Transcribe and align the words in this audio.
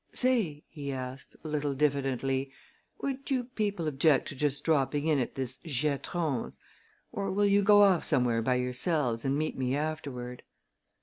"Say," 0.13 0.63
he 0.67 0.91
asked, 0.91 1.35
a 1.43 1.47
little 1.47 1.75
diffidently, 1.75 2.49
"would 3.03 3.29
you 3.29 3.43
people 3.43 3.87
object 3.87 4.27
to 4.29 4.35
just 4.35 4.63
dropping 4.63 5.05
in 5.05 5.19
at 5.19 5.35
this 5.35 5.57
Giatron's? 5.63 6.57
Or 7.11 7.31
will 7.31 7.45
you 7.45 7.61
go 7.61 7.83
off 7.83 8.03
somewhere 8.03 8.41
by 8.41 8.55
yourselves 8.55 9.23
and 9.25 9.37
meet 9.37 9.55
me 9.55 9.75
afterward?" 9.75 10.41